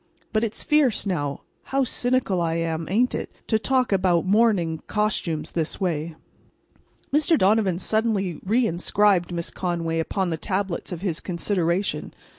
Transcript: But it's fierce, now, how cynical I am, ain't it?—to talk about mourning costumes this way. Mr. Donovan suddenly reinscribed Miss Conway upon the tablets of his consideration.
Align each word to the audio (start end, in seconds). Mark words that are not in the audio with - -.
But 0.33 0.43
it's 0.43 0.63
fierce, 0.63 1.05
now, 1.05 1.41
how 1.65 1.83
cynical 1.83 2.41
I 2.41 2.55
am, 2.55 2.87
ain't 2.89 3.13
it?—to 3.13 3.59
talk 3.59 3.91
about 3.91 4.25
mourning 4.25 4.79
costumes 4.87 5.51
this 5.51 5.79
way. 5.79 6.15
Mr. 7.13 7.37
Donovan 7.37 7.77
suddenly 7.77 8.39
reinscribed 8.43 9.31
Miss 9.31 9.51
Conway 9.51 9.99
upon 9.99 10.31
the 10.31 10.37
tablets 10.37 10.91
of 10.91 11.01
his 11.01 11.19
consideration. 11.19 12.15